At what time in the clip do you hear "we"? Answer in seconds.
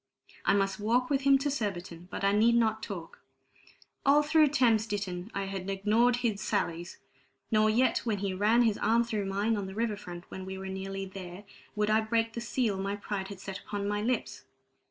10.43-10.57